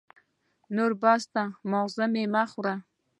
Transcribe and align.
نور 0.75 0.91
بس 1.01 1.23
دی، 1.33 1.45
ماغزه 1.71 2.05
مي 2.13 2.23
مه 2.33 2.43
خوره! 2.51 2.75